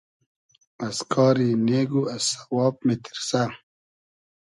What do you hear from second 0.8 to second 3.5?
از کاری نېگ و از سئواب میتیرسۂ